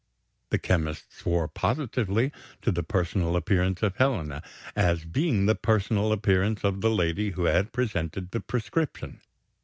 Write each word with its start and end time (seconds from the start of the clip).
The 0.49 0.57
chemist 0.57 1.13
swore 1.15 1.47
positively 1.47 2.31
to 2.63 2.71
the 2.71 2.81
personal 2.81 3.35
appearance 3.35 3.83
of 3.83 3.97
Helena, 3.97 4.41
as 4.75 5.05
being 5.05 5.45
the 5.45 5.53
personal 5.53 6.11
appearance 6.11 6.63
of 6.63 6.81
the 6.81 6.89
lady 6.89 7.29
who 7.33 7.43
had 7.43 7.71
presented 7.71 8.31
the 8.31 8.39
prescription. 8.39 9.21